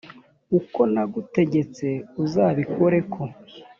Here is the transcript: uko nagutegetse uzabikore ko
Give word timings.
uko 0.59 0.79
nagutegetse 0.93 1.87
uzabikore 2.23 2.97
ko 3.13 3.23